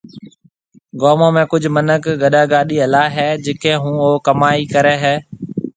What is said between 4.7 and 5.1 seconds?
ڪريَ